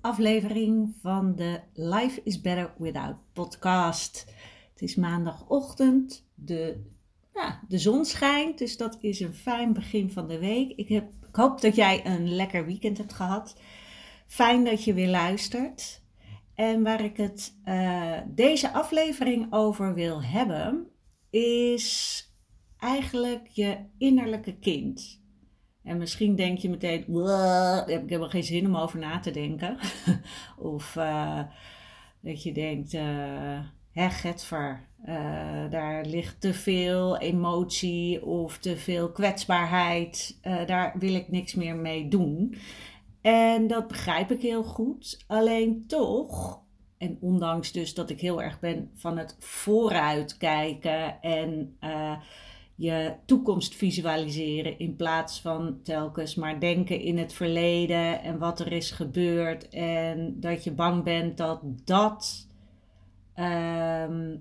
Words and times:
aflevering 0.00 0.94
van 1.00 1.34
de 1.36 1.60
Life 1.74 2.20
is 2.24 2.40
Better 2.40 2.74
Without 2.78 3.16
podcast. 3.32 4.26
Het 4.72 4.82
is 4.82 4.94
maandagochtend, 4.94 6.26
de, 6.34 6.84
ja, 7.34 7.60
de 7.68 7.78
zon 7.78 8.04
schijnt, 8.04 8.58
dus 8.58 8.76
dat 8.76 8.98
is 9.00 9.20
een 9.20 9.34
fijn 9.34 9.72
begin 9.72 10.10
van 10.10 10.28
de 10.28 10.38
week. 10.38 10.72
Ik, 10.76 10.88
heb, 10.88 11.10
ik 11.28 11.36
hoop 11.36 11.60
dat 11.60 11.76
jij 11.76 12.06
een 12.06 12.34
lekker 12.34 12.66
weekend 12.66 12.98
hebt 12.98 13.12
gehad. 13.12 13.60
Fijn 14.26 14.64
dat 14.64 14.84
je 14.84 14.94
weer 14.94 15.08
luistert. 15.08 16.02
En 16.54 16.82
waar 16.82 17.04
ik 17.04 17.16
het 17.16 17.54
uh, 17.64 18.18
deze 18.26 18.72
aflevering 18.72 19.46
over 19.50 19.94
wil 19.94 20.22
hebben, 20.22 20.86
is 21.30 22.26
eigenlijk 22.78 23.46
je 23.46 23.76
innerlijke 23.98 24.58
kind. 24.58 25.17
En 25.88 25.98
misschien 25.98 26.34
denk 26.34 26.58
je 26.58 26.68
meteen, 26.68 27.04
daar 27.08 27.86
heb 27.86 28.02
ik 28.02 28.08
helemaal 28.08 28.28
geen 28.28 28.44
zin 28.44 28.66
om 28.66 28.76
over 28.76 28.98
na 28.98 29.20
te 29.20 29.30
denken. 29.30 29.78
of 30.74 30.94
uh, 30.96 31.40
dat 32.20 32.42
je 32.42 32.52
denkt, 32.52 32.92
uh, 32.92 33.60
hè 33.92 34.10
Getver, 34.10 34.88
uh, 35.06 35.70
daar 35.70 36.04
ligt 36.04 36.40
te 36.40 36.54
veel 36.54 37.18
emotie 37.18 38.26
of 38.26 38.58
te 38.58 38.76
veel 38.76 39.12
kwetsbaarheid. 39.12 40.38
daar 40.66 40.94
wil 40.98 41.14
ik 41.14 41.28
niks 41.28 41.54
meer 41.54 41.76
mee 41.76 42.08
doen. 42.08 42.54
En 43.20 43.66
dat 43.66 43.88
begrijp 43.88 44.30
ik 44.30 44.42
heel 44.42 44.64
goed. 44.64 45.24
Alleen 45.26 45.84
toch, 45.86 46.62
en 46.98 47.18
ondanks 47.20 47.72
dus 47.72 47.94
dat 47.94 48.10
ik 48.10 48.20
heel 48.20 48.42
erg 48.42 48.60
ben 48.60 48.90
van 48.94 49.18
het 49.18 49.36
vooruitkijken 49.38 51.20
en 51.20 51.76
je 52.80 53.14
toekomst 53.26 53.74
visualiseren 53.74 54.78
in 54.78 54.96
plaats 54.96 55.40
van 55.40 55.80
telkens 55.82 56.34
maar 56.34 56.60
denken 56.60 57.00
in 57.00 57.18
het 57.18 57.32
verleden 57.32 58.22
en 58.22 58.38
wat 58.38 58.60
er 58.60 58.72
is 58.72 58.90
gebeurd 58.90 59.68
en 59.68 60.40
dat 60.40 60.64
je 60.64 60.72
bang 60.72 61.04
bent 61.04 61.36
dat 61.36 61.60
dat 61.84 62.48
ehm, 63.34 64.36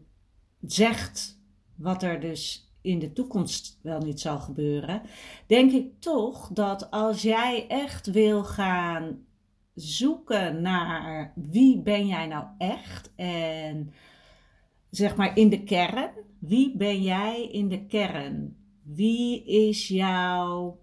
zegt 0.62 1.42
wat 1.76 2.04
er 2.04 2.20
dus 2.20 2.72
in 2.82 3.00
de 3.00 3.14
toekomst 3.14 3.80
wel 3.82 4.00
niet 4.00 4.20
zal 4.20 4.40
gebeuren, 4.40 5.02
denk 5.48 5.72
ik 5.72 6.00
toch 6.00 6.48
dat 6.48 6.92
als 6.92 7.22
jij 7.22 7.66
echt 7.68 8.12
wil 8.12 8.44
gaan 8.44 9.26
zoeken 9.74 10.62
naar 10.62 11.34
wie 11.36 11.82
ben 11.82 12.08
jij 12.08 12.28
nou 12.28 12.46
echt 12.58 13.12
en 13.16 13.94
zeg 14.90 15.16
maar 15.16 15.38
in 15.38 15.50
de 15.50 15.64
kern, 15.64 16.12
wie 16.40 16.78
ben 16.78 17.02
jij 17.02 17.50
in 17.52 17.68
de 17.68 17.86
kern? 17.86 18.56
Wie 18.84 19.46
is 19.46 19.88
jouw 19.88 20.80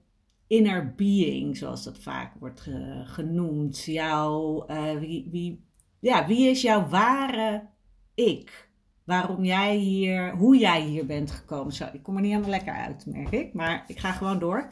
inner 0.47 0.95
being, 0.95 1.57
zoals 1.57 1.85
dat 1.85 1.99
vaak 1.99 2.35
wordt 2.39 2.71
genoemd? 3.05 3.85
Jouw, 3.85 4.65
uh, 4.71 4.99
wie, 4.99 5.29
wie, 5.31 5.65
ja, 6.01 6.27
wie 6.27 6.49
is 6.49 6.63
jouw 6.63 6.89
ware 6.89 7.69
ik? 8.15 8.73
Waarom 9.05 9.45
jij 9.45 9.77
hier, 9.77 10.37
hoe 10.37 10.59
jij 10.59 10.83
hier 10.83 11.07
bent 11.07 11.31
gekomen. 11.31 11.73
Zo, 11.73 11.87
ik 11.93 12.03
kom 12.03 12.15
er 12.15 12.21
niet 12.21 12.31
helemaal 12.31 12.51
lekker 12.51 12.75
uit, 12.75 13.07
merk 13.07 13.31
ik. 13.31 13.55
Maar 13.55 13.85
ik 13.87 13.99
ga 13.99 14.13
gewoon 14.13 14.39
door. 14.39 14.69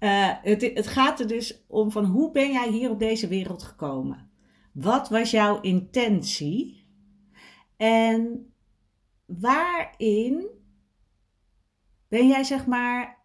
Uh, 0.00 0.28
het, 0.42 0.70
het 0.74 0.86
gaat 0.86 1.20
er 1.20 1.28
dus 1.28 1.64
om 1.66 1.90
van 1.90 2.04
hoe 2.04 2.30
ben 2.30 2.52
jij 2.52 2.70
hier 2.70 2.90
op 2.90 2.98
deze 2.98 3.28
wereld 3.28 3.62
gekomen? 3.62 4.30
Wat 4.72 5.08
was 5.08 5.30
jouw 5.30 5.60
intentie? 5.60 6.86
En 7.76 8.51
waarin 9.40 10.46
ben 12.08 12.28
jij 12.28 12.44
zeg 12.44 12.66
maar, 12.66 13.18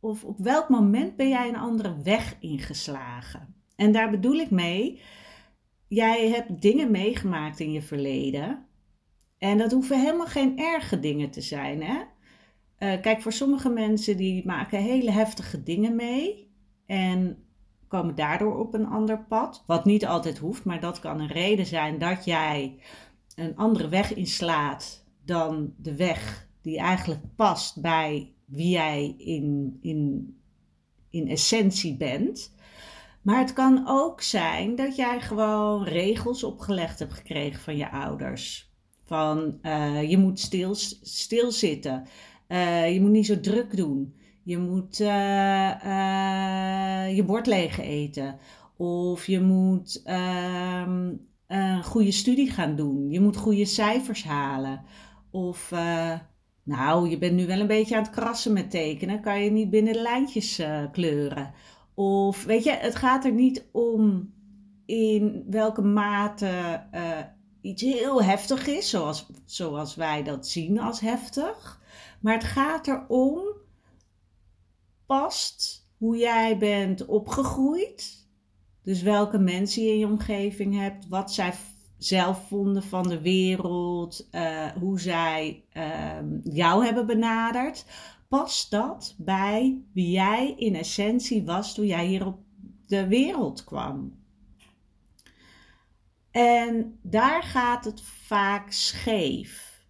of 0.00 0.24
op 0.24 0.38
welk 0.38 0.68
moment 0.68 1.16
ben 1.16 1.28
jij 1.28 1.48
een 1.48 1.56
andere 1.56 2.02
weg 2.02 2.36
ingeslagen? 2.40 3.54
En 3.76 3.92
daar 3.92 4.10
bedoel 4.10 4.34
ik 4.34 4.50
mee, 4.50 5.00
jij 5.88 6.28
hebt 6.28 6.62
dingen 6.62 6.90
meegemaakt 6.90 7.60
in 7.60 7.72
je 7.72 7.82
verleden. 7.82 8.66
En 9.38 9.58
dat 9.58 9.72
hoeven 9.72 10.00
helemaal 10.00 10.26
geen 10.26 10.58
erge 10.58 11.00
dingen 11.00 11.30
te 11.30 11.40
zijn. 11.40 11.82
Hè? 11.82 11.94
Uh, 11.94 13.00
kijk, 13.00 13.22
voor 13.22 13.32
sommige 13.32 13.68
mensen 13.68 14.16
die 14.16 14.46
maken 14.46 14.82
hele 14.82 15.10
heftige 15.10 15.62
dingen 15.62 15.96
mee. 15.96 16.50
En 16.86 17.44
komen 17.88 18.14
daardoor 18.14 18.58
op 18.58 18.74
een 18.74 18.86
ander 18.86 19.24
pad. 19.24 19.64
Wat 19.66 19.84
niet 19.84 20.06
altijd 20.06 20.38
hoeft, 20.38 20.64
maar 20.64 20.80
dat 20.80 21.00
kan 21.00 21.20
een 21.20 21.32
reden 21.32 21.66
zijn 21.66 21.98
dat 21.98 22.24
jij 22.24 22.78
een 23.34 23.56
andere 23.56 23.88
weg 23.88 24.14
inslaat 24.14 25.01
dan 25.24 25.74
de 25.76 25.96
weg 25.96 26.48
die 26.62 26.78
eigenlijk 26.78 27.20
past 27.36 27.80
bij 27.80 28.32
wie 28.44 28.68
jij 28.68 29.14
in, 29.18 29.78
in, 29.80 30.34
in 31.10 31.28
essentie 31.28 31.96
bent. 31.96 32.54
Maar 33.22 33.38
het 33.38 33.52
kan 33.52 33.84
ook 33.86 34.20
zijn 34.20 34.76
dat 34.76 34.96
jij 34.96 35.20
gewoon 35.20 35.84
regels 35.84 36.44
opgelegd 36.44 36.98
hebt 36.98 37.12
gekregen 37.12 37.62
van 37.62 37.76
je 37.76 37.90
ouders. 37.90 38.70
Van 39.04 39.58
uh, 39.62 40.10
je 40.10 40.18
moet 40.18 40.40
stil, 40.40 40.74
stilzitten. 41.02 42.06
Uh, 42.48 42.92
je 42.92 43.00
moet 43.00 43.10
niet 43.10 43.26
zo 43.26 43.40
druk 43.40 43.76
doen. 43.76 44.14
Je 44.42 44.58
moet 44.58 45.00
uh, 45.00 45.08
je 47.16 47.22
bord 47.26 47.46
leeg 47.46 47.78
eten. 47.78 48.38
Of 48.76 49.26
je 49.26 49.40
moet 49.40 50.02
ehm, 50.04 51.12
een 51.46 51.84
goede 51.84 52.12
studie 52.12 52.50
gaan 52.50 52.76
doen. 52.76 53.10
Je 53.10 53.20
moet 53.20 53.36
goede 53.36 53.64
cijfers 53.64 54.24
halen. 54.24 54.82
Of 55.32 55.70
uh, 55.72 56.18
nou, 56.62 57.08
je 57.08 57.18
bent 57.18 57.34
nu 57.34 57.46
wel 57.46 57.60
een 57.60 57.66
beetje 57.66 57.96
aan 57.96 58.02
het 58.02 58.12
krassen 58.12 58.52
met 58.52 58.70
tekenen. 58.70 59.20
Kan 59.20 59.42
je 59.42 59.50
niet 59.50 59.70
binnen 59.70 59.92
de 59.92 60.00
lijntjes 60.00 60.60
uh, 60.60 60.84
kleuren? 60.92 61.52
Of 61.94 62.44
weet 62.44 62.64
je, 62.64 62.70
het 62.70 62.96
gaat 62.96 63.24
er 63.24 63.32
niet 63.32 63.68
om 63.72 64.32
in 64.86 65.44
welke 65.50 65.82
mate 65.82 66.82
uh, 66.94 67.18
iets 67.60 67.82
heel 67.82 68.22
heftig 68.22 68.66
is, 68.66 68.90
zoals, 68.90 69.26
zoals 69.44 69.94
wij 69.94 70.22
dat 70.22 70.48
zien 70.48 70.80
als 70.80 71.00
heftig. 71.00 71.80
Maar 72.20 72.34
het 72.34 72.44
gaat 72.44 72.86
erom, 72.86 73.40
past 75.06 75.88
hoe 75.98 76.16
jij 76.16 76.58
bent 76.58 77.06
opgegroeid. 77.06 78.28
Dus 78.82 79.02
welke 79.02 79.38
mensen 79.38 79.82
je 79.82 79.92
in 79.92 79.98
je 79.98 80.06
omgeving 80.06 80.78
hebt, 80.78 81.08
wat 81.08 81.32
zij 81.32 81.52
zelf 82.04 82.48
vonden 82.48 82.82
van 82.82 83.08
de 83.08 83.20
wereld, 83.20 84.28
uh, 84.32 84.66
hoe 84.66 85.00
zij 85.00 85.64
uh, 85.76 86.18
jou 86.42 86.84
hebben 86.84 87.06
benaderd. 87.06 87.84
Past 88.28 88.70
dat 88.70 89.14
bij 89.18 89.82
wie 89.92 90.10
jij 90.10 90.54
in 90.56 90.74
essentie 90.74 91.44
was 91.44 91.74
toen 91.74 91.86
jij 91.86 92.06
hier 92.06 92.26
op 92.26 92.38
de 92.86 93.06
wereld 93.06 93.64
kwam? 93.64 94.20
En 96.30 96.98
daar 97.02 97.42
gaat 97.42 97.84
het 97.84 98.02
vaak 98.02 98.70
scheef. 98.72 99.84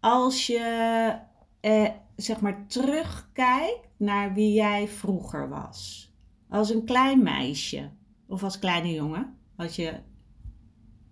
Als 0.00 0.46
je 0.46 1.18
eh, 1.60 1.90
zeg 2.16 2.40
maar 2.40 2.66
terugkijkt 2.66 3.88
naar 3.96 4.34
wie 4.34 4.52
jij 4.52 4.88
vroeger 4.88 5.48
was. 5.48 6.10
Als 6.48 6.70
een 6.70 6.84
klein 6.84 7.22
meisje 7.22 7.90
of 8.26 8.42
als 8.42 8.58
kleine 8.58 8.92
jongen. 8.92 9.38
Als 9.56 9.76
je 9.76 10.00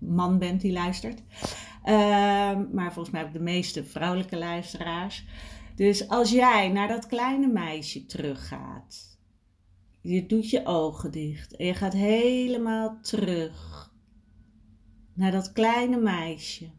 man 0.07 0.39
bent 0.39 0.61
die 0.61 0.73
luistert. 0.73 1.23
Ehm, 1.83 2.65
maar 2.73 2.93
volgens 2.93 3.11
mij 3.11 3.25
ik 3.25 3.33
de 3.33 3.41
meeste 3.41 3.85
vrouwelijke 3.85 4.37
luisteraars. 4.37 5.25
Dus 5.75 6.09
als 6.09 6.31
jij 6.31 6.69
naar 6.69 6.89
dat 6.89 7.07
kleine 7.07 7.47
meisje 7.47 8.07
teruggaat, 8.07 9.19
je 10.01 10.27
doet 10.27 10.51
je 10.51 10.67
ogen 10.67 11.11
dicht 11.11 11.57
en 11.57 11.67
je 11.67 11.75
gaat 11.75 11.93
helemaal 11.93 12.99
terug 13.01 13.93
naar 15.15 15.31
dat 15.31 15.53
kleine 15.53 15.97
meisje. 15.97 16.71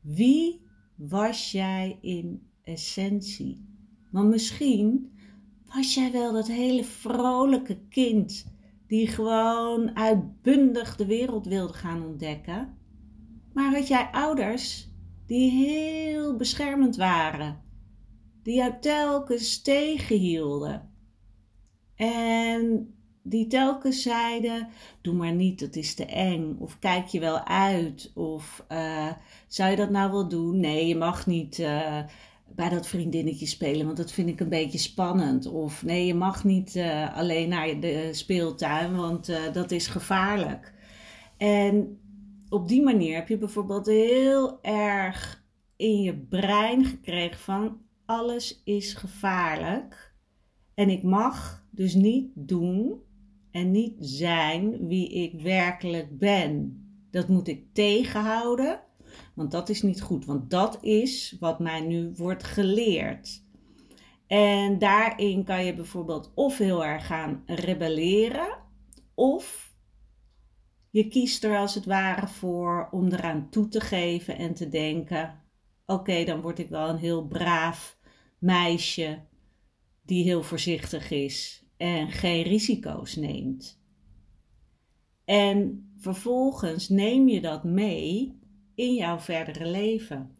Wie 0.00 0.68
was 0.94 1.50
jij 1.50 1.98
in 2.00 2.50
essentie. 2.62 3.68
Want 4.10 4.28
misschien 4.28 5.12
was 5.74 5.94
jij 5.94 6.12
wel 6.12 6.32
dat 6.32 6.48
hele 6.48 6.84
vrolijke 6.84 7.78
kind 7.88 8.46
die 8.90 9.06
gewoon 9.06 9.96
uitbundig 9.96 10.96
de 10.96 11.06
wereld 11.06 11.46
wilde 11.46 11.72
gaan 11.72 12.06
ontdekken. 12.06 12.78
Maar 13.52 13.74
had 13.74 13.88
jij 13.88 14.08
ouders 14.12 14.88
die 15.26 15.50
heel 15.50 16.36
beschermend 16.36 16.96
waren, 16.96 17.62
die 18.42 18.54
jou 18.54 18.72
telkens 18.80 19.62
tegenhielden 19.62 20.90
en 21.94 22.94
die 23.22 23.46
telkens 23.46 24.02
zeiden: 24.02 24.68
Doe 25.00 25.14
maar 25.14 25.34
niet, 25.34 25.60
dat 25.60 25.76
is 25.76 25.94
te 25.94 26.06
eng. 26.06 26.56
Of 26.58 26.78
kijk 26.78 27.06
je 27.06 27.20
wel 27.20 27.44
uit? 27.44 28.12
Of 28.14 28.64
uh, 28.72 29.12
zou 29.48 29.70
je 29.70 29.76
dat 29.76 29.90
nou 29.90 30.10
wel 30.10 30.28
doen? 30.28 30.60
Nee, 30.60 30.86
je 30.86 30.96
mag 30.96 31.26
niet 31.26 31.58
uh, 31.58 31.98
bij 32.54 32.68
dat 32.68 32.86
vriendinnetje 32.86 33.46
spelen, 33.46 33.86
want 33.86 33.96
dat 33.96 34.12
vind 34.12 34.28
ik 34.28 34.40
een 34.40 34.48
beetje 34.48 34.78
spannend. 34.78 35.46
Of 35.46 35.84
nee, 35.84 36.06
je 36.06 36.14
mag 36.14 36.44
niet 36.44 36.74
uh, 36.74 37.16
alleen 37.16 37.48
naar 37.48 37.80
de 37.80 38.08
speeltuin, 38.12 38.96
want 38.96 39.32
dat 39.52 39.70
is 39.70 39.86
gevaarlijk. 39.86 40.74
En 41.36 41.98
op 42.48 42.68
die 42.68 42.82
manier 42.82 43.14
heb 43.14 43.28
je 43.28 43.38
bijvoorbeeld 43.38 43.86
heel 43.86 44.62
erg 44.62 45.44
in 45.76 46.02
je 46.02 46.16
brein 46.18 46.84
gekregen 46.84 47.38
van 47.38 47.80
alles 48.04 48.60
is 48.64 48.94
gevaarlijk. 48.94 50.14
En 50.74 50.88
ik 50.88 51.02
mag 51.02 51.64
dus 51.70 51.94
niet 51.94 52.30
doen 52.34 53.00
en 53.50 53.70
niet 53.70 53.94
zijn 53.98 54.86
wie 54.86 55.08
ik 55.12 55.40
werkelijk 55.40 56.18
ben. 56.18 56.84
Dat 57.10 57.28
moet 57.28 57.48
ik 57.48 57.74
tegenhouden, 57.74 58.80
want 59.34 59.50
dat 59.50 59.68
is 59.68 59.82
niet 59.82 60.02
goed, 60.02 60.24
want 60.24 60.50
dat 60.50 60.78
is 60.82 61.36
wat 61.40 61.58
mij 61.58 61.80
nu 61.80 62.12
wordt 62.16 62.44
geleerd. 62.44 63.44
En 64.26 64.78
daarin 64.78 65.44
kan 65.44 65.64
je 65.64 65.74
bijvoorbeeld 65.74 66.32
of 66.34 66.58
heel 66.58 66.84
erg 66.84 67.06
gaan 67.06 67.42
rebelleren, 67.46 68.58
of 69.14 69.74
je 70.90 71.08
kiest 71.08 71.44
er 71.44 71.56
als 71.56 71.74
het 71.74 71.84
ware 71.84 72.28
voor 72.28 72.88
om 72.90 73.06
eraan 73.06 73.50
toe 73.50 73.68
te 73.68 73.80
geven 73.80 74.38
en 74.38 74.54
te 74.54 74.68
denken: 74.68 75.42
oké, 75.86 76.24
dan 76.24 76.40
word 76.40 76.58
ik 76.58 76.68
wel 76.68 76.88
een 76.88 76.98
heel 76.98 77.26
braaf 77.26 77.98
meisje 78.38 79.22
die 80.02 80.24
heel 80.24 80.42
voorzichtig 80.42 81.10
is 81.10 81.64
en 81.76 82.10
geen 82.10 82.42
risico's 82.42 83.16
neemt. 83.16 83.82
En 85.24 85.90
vervolgens 85.98 86.88
neem 86.88 87.28
je 87.28 87.40
dat 87.40 87.64
mee 87.64 88.39
in 88.80 88.94
jouw 88.94 89.18
verdere 89.18 89.66
leven. 89.66 90.36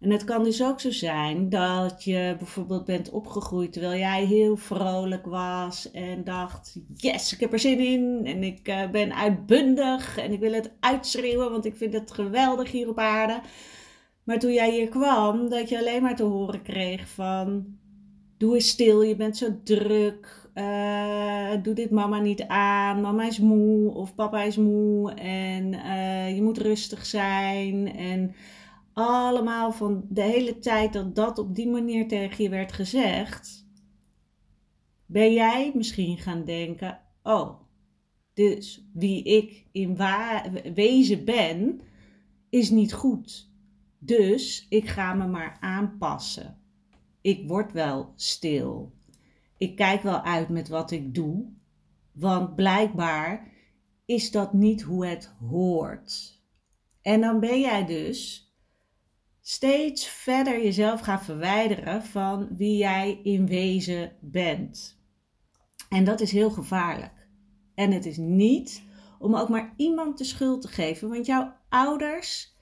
En 0.00 0.10
het 0.10 0.24
kan 0.24 0.44
dus 0.44 0.62
ook 0.62 0.80
zo 0.80 0.90
zijn 0.90 1.48
dat 1.48 2.04
je 2.04 2.34
bijvoorbeeld 2.38 2.84
bent 2.84 3.10
opgegroeid 3.10 3.72
terwijl 3.72 3.98
jij 3.98 4.24
heel 4.24 4.56
vrolijk 4.56 5.26
was 5.26 5.90
en 5.90 6.24
dacht: 6.24 6.76
Yes, 6.96 7.32
ik 7.32 7.40
heb 7.40 7.52
er 7.52 7.58
zin 7.58 7.78
in 7.78 8.22
en 8.24 8.42
ik 8.42 8.68
eh, 8.68 8.90
ben 8.90 9.14
uitbundig 9.14 10.18
en 10.18 10.32
ik 10.32 10.40
wil 10.40 10.52
het 10.52 10.72
uitschreeuwen, 10.80 11.50
want 11.50 11.64
ik 11.64 11.76
vind 11.76 11.92
het 11.92 12.10
geweldig 12.10 12.70
hier 12.70 12.88
op 12.88 12.98
aarde. 12.98 13.40
Maar 14.24 14.38
toen 14.38 14.52
jij 14.52 14.70
hier 14.70 14.88
kwam, 14.88 15.48
dat 15.48 15.68
je 15.68 15.78
alleen 15.78 16.02
maar 16.02 16.16
te 16.16 16.22
horen 16.22 16.62
kreeg 16.62 17.08
van 17.08 17.78
doe 18.38 18.54
eens 18.54 18.68
stil, 18.68 19.02
je 19.02 19.16
bent 19.16 19.36
zo 19.36 19.60
druk. 19.64 20.43
Uh, 20.54 21.62
doe 21.62 21.74
dit 21.74 21.90
mama 21.90 22.18
niet 22.18 22.42
aan. 22.46 23.00
Mama 23.00 23.26
is 23.26 23.38
moe 23.38 23.94
of 23.94 24.14
papa 24.14 24.42
is 24.42 24.56
moe. 24.56 25.12
En 25.14 25.72
uh, 25.72 26.34
je 26.34 26.42
moet 26.42 26.58
rustig 26.58 27.06
zijn. 27.06 27.96
En 27.96 28.34
allemaal 28.92 29.72
van 29.72 30.04
de 30.08 30.22
hele 30.22 30.58
tijd 30.58 30.92
dat 30.92 31.14
dat 31.14 31.38
op 31.38 31.54
die 31.54 31.68
manier 31.68 32.08
tegen 32.08 32.44
je 32.44 32.50
werd 32.50 32.72
gezegd. 32.72 33.66
Ben 35.06 35.32
jij 35.32 35.72
misschien 35.74 36.18
gaan 36.18 36.44
denken: 36.44 37.00
oh, 37.22 37.60
dus 38.34 38.88
wie 38.92 39.22
ik 39.22 39.66
in 39.72 39.96
wezen 40.74 41.24
ben, 41.24 41.80
is 42.50 42.70
niet 42.70 42.92
goed. 42.92 43.52
Dus 43.98 44.66
ik 44.68 44.88
ga 44.88 45.14
me 45.14 45.26
maar 45.26 45.56
aanpassen 45.60 46.62
ik 47.24 47.48
word 47.48 47.72
wel 47.72 48.12
stil. 48.16 48.92
Ik 49.56 49.76
kijk 49.76 50.02
wel 50.02 50.22
uit 50.22 50.48
met 50.48 50.68
wat 50.68 50.90
ik 50.90 51.14
doe, 51.14 51.52
want 52.12 52.54
blijkbaar 52.54 53.52
is 54.04 54.30
dat 54.30 54.52
niet 54.52 54.82
hoe 54.82 55.06
het 55.06 55.34
hoort. 55.48 56.42
En 57.02 57.20
dan 57.20 57.40
ben 57.40 57.60
jij 57.60 57.86
dus 57.86 58.52
steeds 59.40 60.06
verder 60.06 60.62
jezelf 60.62 61.00
gaan 61.00 61.22
verwijderen 61.22 62.02
van 62.02 62.56
wie 62.56 62.76
jij 62.76 63.20
in 63.22 63.46
wezen 63.46 64.12
bent. 64.20 65.02
En 65.88 66.04
dat 66.04 66.20
is 66.20 66.32
heel 66.32 66.50
gevaarlijk. 66.50 67.28
En 67.74 67.92
het 67.92 68.06
is 68.06 68.16
niet 68.16 68.82
om 69.18 69.34
ook 69.34 69.48
maar 69.48 69.74
iemand 69.76 70.18
de 70.18 70.24
schuld 70.24 70.62
te 70.62 70.68
geven, 70.68 71.08
want 71.08 71.26
jouw 71.26 71.56
ouders 71.68 72.54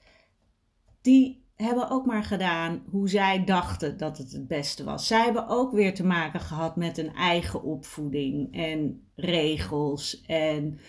die 1.01 1.42
hebben 1.55 1.89
ook 1.89 2.05
maar 2.05 2.23
gedaan 2.23 2.83
hoe 2.89 3.09
zij 3.09 3.43
dachten 3.43 3.97
dat 3.97 4.17
het 4.17 4.31
het 4.31 4.47
beste 4.47 4.83
was. 4.83 5.07
Zij 5.07 5.23
hebben 5.23 5.47
ook 5.47 5.71
weer 5.71 5.93
te 5.93 6.05
maken 6.05 6.39
gehad 6.39 6.75
met 6.75 6.97
een 6.97 7.13
eigen 7.13 7.63
opvoeding 7.63 8.55
en 8.55 9.07
regels 9.15 10.21
en 10.21 10.79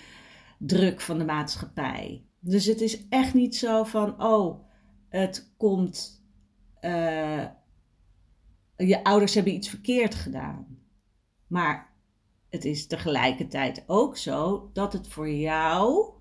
druk 0.58 1.00
van 1.00 1.18
de 1.18 1.24
maatschappij. 1.24 2.24
Dus 2.38 2.64
het 2.66 2.80
is 2.80 3.08
echt 3.08 3.34
niet 3.34 3.56
zo 3.56 3.84
van, 3.84 4.22
oh, 4.22 4.68
het 5.08 5.54
komt, 5.56 6.24
uh, 6.80 7.44
je 8.76 9.04
ouders 9.04 9.34
hebben 9.34 9.54
iets 9.54 9.68
verkeerd 9.68 10.14
gedaan. 10.14 10.78
Maar 11.46 11.92
het 12.48 12.64
is 12.64 12.86
tegelijkertijd 12.86 13.84
ook 13.86 14.16
zo 14.16 14.70
dat 14.72 14.92
het 14.92 15.08
voor 15.08 15.30
jou 15.30 16.12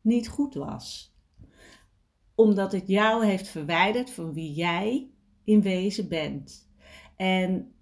niet 0.00 0.28
goed 0.28 0.54
was 0.54 1.16
omdat 2.38 2.72
het 2.72 2.88
jou 2.88 3.24
heeft 3.24 3.48
verwijderd 3.48 4.10
van 4.10 4.32
wie 4.32 4.52
jij 4.52 5.10
in 5.44 5.62
wezen 5.62 6.08
bent. 6.08 6.70
En 7.16 7.72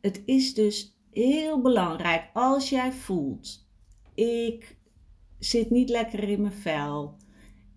het 0.00 0.22
is 0.24 0.54
dus 0.54 0.98
heel 1.10 1.60
belangrijk 1.60 2.30
als 2.32 2.68
jij 2.68 2.92
voelt: 2.92 3.68
ik 4.14 4.78
zit 5.38 5.70
niet 5.70 5.88
lekker 5.88 6.28
in 6.28 6.40
mijn 6.40 6.52
vel, 6.52 7.16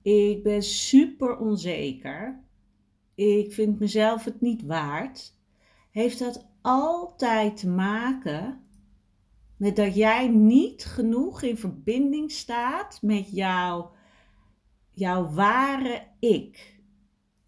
ik 0.02 0.44
ben 0.44 0.64
super 0.64 1.38
onzeker, 1.38 2.44
ik 3.16 3.54
vind 3.54 3.80
mezelf 3.80 4.24
het 4.24 4.42
niet 4.42 4.66
waard, 4.66 5.38
heeft 5.92 6.20
dat 6.20 6.50
altijd 6.62 7.58
te 7.58 7.70
maken 7.70 8.64
met 9.58 9.76
dat 9.76 9.96
jij 9.96 10.28
niet 10.28 10.86
genoeg 10.86 11.42
in 11.42 11.58
verbinding 11.58 12.32
staat 12.32 13.02
met 13.02 13.32
jouw 13.32 13.98
jouw 15.00 15.30
ware 15.30 16.08
ik. 16.20 16.80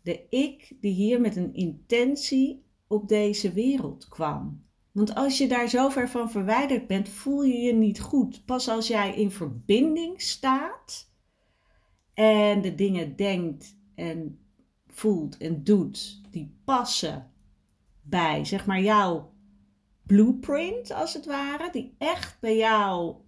De 0.01 0.25
ik 0.29 0.77
die 0.79 0.93
hier 0.93 1.21
met 1.21 1.35
een 1.35 1.53
intentie 1.53 2.65
op 2.87 3.07
deze 3.07 3.51
wereld 3.51 4.07
kwam. 4.07 4.65
Want 4.91 5.15
als 5.15 5.37
je 5.37 5.47
daar 5.47 5.67
zo 5.67 5.89
ver 5.89 6.09
van 6.09 6.31
verwijderd 6.31 6.87
bent, 6.87 7.09
voel 7.09 7.43
je 7.43 7.57
je 7.57 7.73
niet 7.73 7.99
goed. 7.99 8.45
Pas 8.45 8.67
als 8.67 8.87
jij 8.87 9.15
in 9.15 9.31
verbinding 9.31 10.21
staat 10.21 11.11
en 12.13 12.61
de 12.61 12.75
dingen 12.75 13.15
denkt 13.15 13.77
en 13.95 14.39
voelt 14.87 15.37
en 15.37 15.63
doet 15.63 16.21
die 16.31 16.59
passen 16.63 17.31
bij, 18.01 18.45
zeg 18.45 18.65
maar, 18.65 18.81
jouw 18.81 19.33
blueprint 20.03 20.91
als 20.91 21.13
het 21.13 21.25
ware, 21.25 21.69
die 21.71 21.95
echt 21.97 22.39
bij 22.39 22.57
jouw 22.57 23.25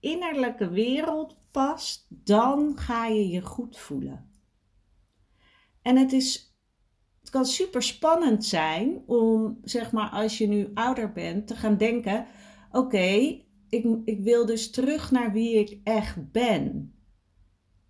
innerlijke 0.00 0.68
wereld 0.68 1.41
past, 1.52 2.06
dan 2.08 2.78
ga 2.78 3.06
je 3.06 3.28
je 3.28 3.40
goed 3.40 3.78
voelen. 3.78 4.30
En 5.82 5.96
het 5.96 6.12
is, 6.12 6.56
het 7.20 7.30
kan 7.30 7.46
super 7.46 7.82
spannend 7.82 8.44
zijn 8.44 9.02
om, 9.06 9.58
zeg 9.62 9.92
maar, 9.92 10.08
als 10.08 10.38
je 10.38 10.48
nu 10.48 10.70
ouder 10.74 11.12
bent, 11.12 11.46
te 11.46 11.56
gaan 11.56 11.76
denken: 11.76 12.26
oké, 12.70 13.40
ik, 13.68 13.86
ik 14.04 14.20
wil 14.20 14.46
dus 14.46 14.70
terug 14.70 15.10
naar 15.10 15.32
wie 15.32 15.58
ik 15.58 15.80
echt 15.84 16.30
ben. 16.32 16.94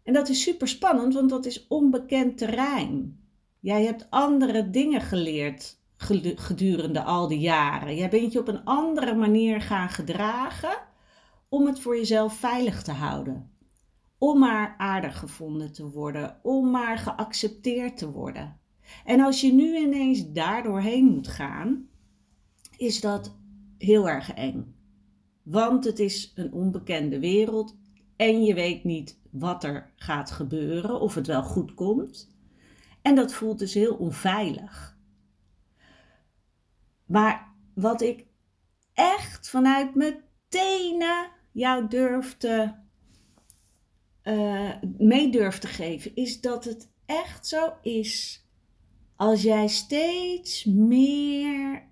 En 0.03 0.13
dat 0.13 0.29
is 0.29 0.43
super 0.43 0.69
spannend, 0.69 1.15
want 1.15 1.31
dat 1.31 1.47
is 1.47 1.67
onbekend 1.67 2.39
terrein. 2.39 3.21
Jij 3.61 3.85
hebt 3.85 4.07
andere 4.11 4.71
dingen 4.71 5.01
geleerd 5.01 5.81
gedurende 6.37 7.03
al 7.03 7.29
die 7.29 7.39
jaren. 7.39 7.97
Jij 7.97 8.09
bent 8.09 8.33
je 8.33 8.39
op 8.39 8.49
een 8.49 8.65
andere 8.65 9.15
manier 9.15 9.61
gaan 9.61 9.89
gedragen 9.89 10.79
om 11.49 11.67
het 11.67 11.81
voor 11.81 11.97
jezelf 11.97 12.35
veilig 12.35 12.83
te 12.83 12.93
houden 12.93 13.52
om 14.23 14.39
maar 14.39 14.75
aardig 14.79 15.19
gevonden 15.19 15.73
te 15.73 15.91
worden, 15.91 16.39
om 16.43 16.71
maar 16.71 16.99
geaccepteerd 16.99 17.97
te 17.97 18.11
worden. 18.11 18.61
En 19.05 19.21
als 19.21 19.41
je 19.41 19.53
nu 19.53 19.77
ineens 19.77 20.33
daardoorheen 20.33 21.05
moet 21.05 21.29
gaan, 21.29 21.89
is 22.77 23.01
dat 23.01 23.37
heel 23.79 24.09
erg 24.09 24.33
eng. 24.33 24.75
Want 25.43 25.85
het 25.85 25.99
is 25.99 26.33
een 26.35 26.53
onbekende 26.53 27.19
wereld 27.19 27.77
en 28.17 28.45
je 28.45 28.55
weet 28.55 28.85
niet 28.85 29.21
wat 29.31 29.65
er 29.65 29.93
gaat 29.97 30.31
gebeuren, 30.31 31.01
of 31.01 31.15
het 31.15 31.27
wel 31.27 31.43
goed 31.43 31.75
komt. 31.75 32.37
En 33.01 33.15
dat 33.15 33.33
voelt 33.33 33.59
dus 33.59 33.75
heel 33.75 33.95
onveilig. 33.95 34.99
Maar 37.07 37.55
wat 37.75 38.01
ik 38.01 38.27
echt 38.93 39.51
vanuit 39.51 39.95
mijn 39.95 40.25
tenen 40.49 41.31
jou 41.53 41.89
durf 41.89 42.37
te, 42.37 42.81
uh, 44.25 44.73
mee 44.99 45.31
durf 45.31 45.59
te 45.59 45.67
geven, 45.67 46.15
is 46.15 46.41
dat 46.41 46.65
het 46.65 46.91
echt 47.07 47.47
zo 47.47 47.73
is. 47.83 48.47
Als 49.17 49.43
jij 49.43 49.69
steeds 49.69 50.65
meer 50.65 51.83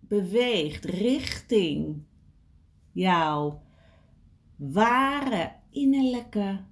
beweegt 0.00 0.84
richting 0.84 2.02
jouw 2.92 3.62
ware 4.56 5.52
innerlijke 5.70 6.64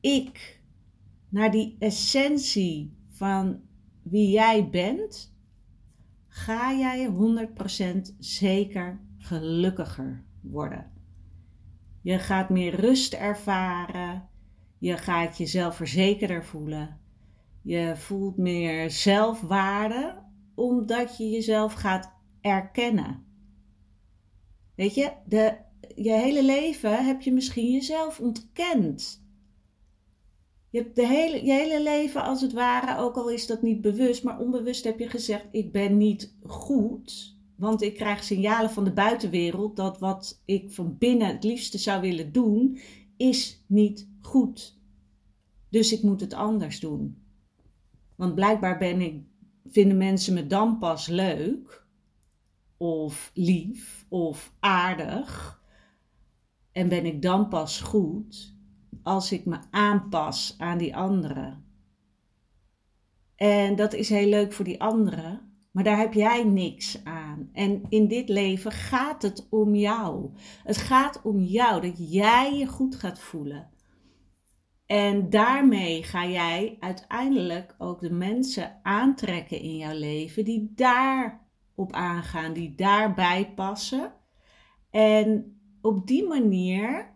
ik, 0.00 0.60
naar 1.28 1.50
die 1.50 1.76
essentie 1.78 2.96
van 3.08 3.60
wie 4.02 4.30
jij 4.30 4.68
bent, 4.70 5.34
ga 6.28 6.74
jij 6.74 7.10
100% 8.08 8.16
zeker 8.18 9.00
gelukkiger 9.18 10.24
worden. 10.40 10.90
Je 12.02 12.18
gaat 12.18 12.50
meer 12.50 12.74
rust 12.74 13.14
ervaren. 13.14 14.28
Je 14.78 14.96
gaat 14.96 15.38
jezelf 15.38 15.76
verzekerder 15.76 16.44
voelen. 16.44 17.00
Je 17.62 17.92
voelt 17.96 18.36
meer 18.36 18.90
zelfwaarde 18.90 20.22
omdat 20.54 21.16
je 21.16 21.30
jezelf 21.30 21.72
gaat 21.72 22.12
erkennen. 22.40 23.24
Weet 24.74 24.94
je, 24.94 25.12
de, 25.26 25.56
je 25.94 26.12
hele 26.12 26.44
leven 26.44 27.04
heb 27.04 27.22
je 27.22 27.32
misschien 27.32 27.72
jezelf 27.72 28.20
ontkend. 28.20 29.24
Je 30.70 30.78
hebt 30.78 30.96
de 30.96 31.06
hele, 31.06 31.44
je 31.44 31.52
hele 31.52 31.82
leven 31.82 32.22
als 32.22 32.40
het 32.40 32.52
ware, 32.52 33.00
ook 33.02 33.16
al 33.16 33.30
is 33.30 33.46
dat 33.46 33.62
niet 33.62 33.80
bewust, 33.80 34.24
maar 34.24 34.38
onbewust 34.38 34.84
heb 34.84 34.98
je 34.98 35.08
gezegd: 35.08 35.46
Ik 35.50 35.72
ben 35.72 35.96
niet 35.96 36.36
goed. 36.42 37.38
Want 37.60 37.82
ik 37.82 37.94
krijg 37.94 38.24
signalen 38.24 38.70
van 38.70 38.84
de 38.84 38.92
buitenwereld 38.92 39.76
dat 39.76 39.98
wat 39.98 40.42
ik 40.44 40.72
van 40.72 40.98
binnen 40.98 41.26
het 41.26 41.44
liefste 41.44 41.78
zou 41.78 42.00
willen 42.00 42.32
doen, 42.32 42.78
is 43.16 43.64
niet 43.66 44.08
goed. 44.20 44.78
Dus 45.68 45.92
ik 45.92 46.02
moet 46.02 46.20
het 46.20 46.34
anders 46.34 46.80
doen. 46.80 47.22
Want 48.16 48.34
blijkbaar 48.34 48.78
ben 48.78 49.00
ik, 49.00 49.22
vinden 49.66 49.96
mensen 49.96 50.34
me 50.34 50.46
dan 50.46 50.78
pas 50.78 51.06
leuk, 51.06 51.86
of 52.76 53.30
lief, 53.34 54.06
of 54.08 54.52
aardig. 54.60 55.62
En 56.72 56.88
ben 56.88 57.06
ik 57.06 57.22
dan 57.22 57.48
pas 57.48 57.80
goed 57.80 58.54
als 59.02 59.32
ik 59.32 59.44
me 59.44 59.58
aanpas 59.70 60.54
aan 60.58 60.78
die 60.78 60.96
anderen. 60.96 61.64
En 63.34 63.76
dat 63.76 63.92
is 63.92 64.08
heel 64.08 64.28
leuk 64.28 64.52
voor 64.52 64.64
die 64.64 64.80
anderen, 64.82 65.49
maar 65.70 65.84
daar 65.84 65.98
heb 65.98 66.12
jij 66.12 66.44
niks 66.44 67.04
aan. 67.04 67.48
En 67.52 67.82
in 67.88 68.08
dit 68.08 68.28
leven 68.28 68.72
gaat 68.72 69.22
het 69.22 69.46
om 69.50 69.74
jou. 69.74 70.30
Het 70.64 70.76
gaat 70.76 71.20
om 71.22 71.40
jou, 71.40 71.80
dat 71.80 72.12
jij 72.12 72.54
je 72.54 72.66
goed 72.66 72.96
gaat 72.96 73.20
voelen. 73.20 73.70
En 74.86 75.30
daarmee 75.30 76.02
ga 76.02 76.26
jij 76.26 76.76
uiteindelijk 76.80 77.74
ook 77.78 78.00
de 78.00 78.10
mensen 78.10 78.80
aantrekken 78.82 79.60
in 79.60 79.76
jouw 79.76 79.98
leven 79.98 80.44
die 80.44 80.72
daarop 80.74 81.92
aangaan, 81.92 82.52
die 82.52 82.74
daarbij 82.74 83.52
passen. 83.54 84.12
En 84.90 85.60
op 85.80 86.06
die 86.06 86.26
manier 86.26 87.14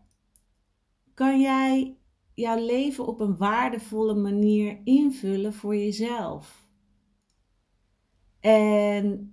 kan 1.14 1.40
jij 1.40 1.96
jouw 2.34 2.64
leven 2.64 3.06
op 3.06 3.20
een 3.20 3.36
waardevolle 3.36 4.14
manier 4.14 4.80
invullen 4.84 5.54
voor 5.54 5.76
jezelf. 5.76 6.63
En 8.44 9.32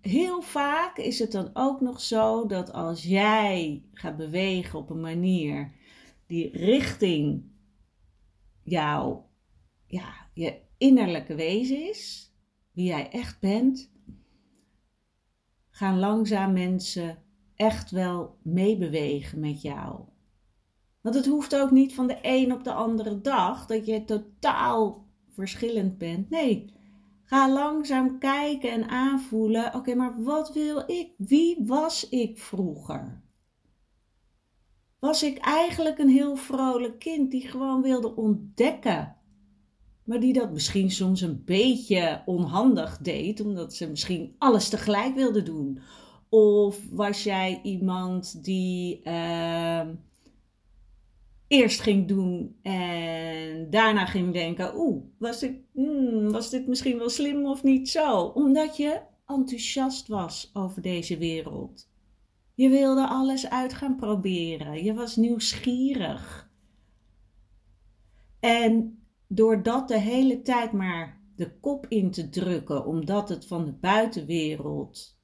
heel 0.00 0.42
vaak 0.42 0.96
is 0.96 1.18
het 1.18 1.32
dan 1.32 1.50
ook 1.52 1.80
nog 1.80 2.00
zo 2.00 2.46
dat 2.46 2.72
als 2.72 3.02
jij 3.02 3.84
gaat 3.92 4.16
bewegen 4.16 4.78
op 4.78 4.90
een 4.90 5.00
manier 5.00 5.72
die 6.26 6.50
richting 6.56 7.44
jouw 8.62 9.30
ja, 9.86 10.28
je 10.32 10.60
innerlijke 10.78 11.34
wezen 11.34 11.88
is, 11.88 12.32
wie 12.72 12.86
jij 12.86 13.10
echt 13.10 13.40
bent, 13.40 13.92
gaan 15.68 15.98
langzaam 15.98 16.52
mensen 16.52 17.22
echt 17.54 17.90
wel 17.90 18.38
meebewegen 18.42 19.40
met 19.40 19.62
jou. 19.62 20.00
Want 21.00 21.14
het 21.14 21.26
hoeft 21.26 21.56
ook 21.56 21.70
niet 21.70 21.94
van 21.94 22.06
de 22.06 22.18
een 22.22 22.52
op 22.52 22.64
de 22.64 22.72
andere 22.72 23.20
dag 23.20 23.66
dat 23.66 23.86
je 23.86 24.04
totaal 24.04 25.06
verschillend 25.30 25.98
bent. 25.98 26.30
Nee, 26.30 26.74
Ga 27.26 27.52
langzaam 27.52 28.18
kijken 28.18 28.70
en 28.70 28.88
aanvoelen. 28.88 29.74
Oké, 29.74 29.94
maar 29.94 30.22
wat 30.22 30.52
wil 30.52 30.82
ik? 30.86 31.10
Wie 31.16 31.62
was 31.64 32.08
ik 32.08 32.38
vroeger? 32.38 33.22
Was 34.98 35.22
ik 35.22 35.38
eigenlijk 35.38 35.98
een 35.98 36.08
heel 36.08 36.36
vrolijk 36.36 36.98
kind 36.98 37.30
die 37.30 37.48
gewoon 37.48 37.82
wilde 37.82 38.16
ontdekken, 38.16 39.16
maar 40.04 40.20
die 40.20 40.32
dat 40.32 40.52
misschien 40.52 40.90
soms 40.90 41.20
een 41.20 41.42
beetje 41.44 42.22
onhandig 42.26 42.98
deed, 42.98 43.40
omdat 43.40 43.74
ze 43.74 43.88
misschien 43.88 44.34
alles 44.38 44.68
tegelijk 44.68 45.14
wilde 45.14 45.42
doen? 45.42 45.78
Of 46.28 46.80
was 46.90 47.22
jij 47.22 47.60
iemand 47.62 48.44
die. 48.44 49.00
Uh, 49.04 49.80
eerst 51.48 51.80
ging 51.80 52.08
doen 52.08 52.56
en 52.62 53.70
daarna 53.70 54.06
ging 54.06 54.32
denken: 54.32 54.76
oeh, 54.76 55.04
was, 55.18 55.40
dit, 55.40 55.56
hmm, 55.72 56.30
was 56.30 56.50
dit 56.50 56.66
misschien 56.66 56.98
wel 56.98 57.10
slim 57.10 57.46
of 57.46 57.62
niet 57.62 57.88
zo? 57.88 58.20
Omdat 58.22 58.76
je 58.76 59.00
enthousiast 59.26 60.08
was 60.08 60.50
over 60.52 60.82
deze 60.82 61.18
wereld. 61.18 61.88
Je 62.54 62.68
wilde 62.68 63.08
alles 63.08 63.50
uit 63.50 63.74
gaan 63.74 63.96
proberen. 63.96 64.84
Je 64.84 64.94
was 64.94 65.16
nieuwsgierig. 65.16 66.50
En 68.40 68.98
door 69.28 69.62
dat 69.62 69.88
de 69.88 69.98
hele 69.98 70.42
tijd 70.42 70.72
maar 70.72 71.20
de 71.36 71.58
kop 71.60 71.86
in 71.88 72.10
te 72.10 72.28
drukken, 72.28 72.86
omdat 72.86 73.28
het 73.28 73.46
van 73.46 73.64
de 73.64 73.72
buitenwereld 73.72 75.18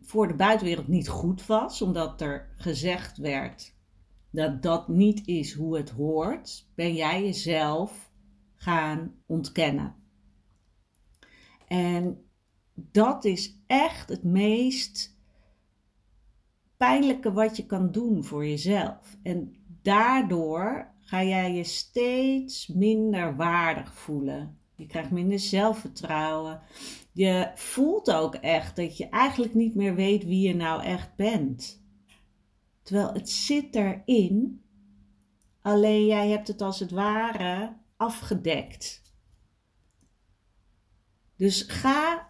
voor 0.00 0.28
de 0.28 0.34
buitenwereld 0.34 0.88
niet 0.88 1.08
goed 1.08 1.46
was, 1.46 1.82
omdat 1.82 2.20
er 2.20 2.54
gezegd 2.56 3.18
werd 3.18 3.77
dat 4.38 4.62
dat 4.62 4.88
niet 4.88 5.26
is 5.26 5.52
hoe 5.52 5.76
het 5.76 5.90
hoort, 5.90 6.68
ben 6.74 6.94
jij 6.94 7.22
jezelf 7.22 8.10
gaan 8.54 9.14
ontkennen. 9.26 9.94
En 11.66 12.24
dat 12.74 13.24
is 13.24 13.56
echt 13.66 14.08
het 14.08 14.22
meest 14.22 15.16
pijnlijke 16.76 17.32
wat 17.32 17.56
je 17.56 17.66
kan 17.66 17.90
doen 17.90 18.24
voor 18.24 18.46
jezelf. 18.46 19.16
En 19.22 19.56
daardoor 19.82 20.92
ga 21.00 21.22
jij 21.22 21.54
je 21.54 21.64
steeds 21.64 22.66
minder 22.66 23.36
waardig 23.36 23.94
voelen. 23.94 24.58
Je 24.74 24.86
krijgt 24.86 25.10
minder 25.10 25.38
zelfvertrouwen. 25.38 26.60
Je 27.12 27.50
voelt 27.54 28.12
ook 28.12 28.34
echt 28.34 28.76
dat 28.76 28.96
je 28.96 29.08
eigenlijk 29.08 29.54
niet 29.54 29.74
meer 29.74 29.94
weet 29.94 30.24
wie 30.24 30.48
je 30.48 30.54
nou 30.54 30.82
echt 30.82 31.16
bent. 31.16 31.77
Terwijl 32.88 33.12
het 33.12 33.30
zit 33.30 33.74
erin, 33.74 34.64
alleen 35.60 36.06
jij 36.06 36.28
hebt 36.28 36.48
het 36.48 36.62
als 36.62 36.80
het 36.80 36.90
ware 36.90 37.76
afgedekt. 37.96 39.02
Dus 41.36 41.62
ga 41.62 42.28